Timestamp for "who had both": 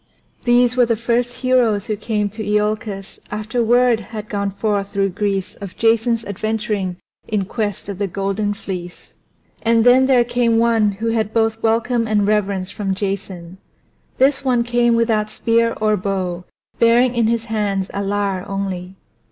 10.93-11.61